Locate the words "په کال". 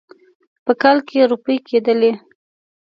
0.65-0.97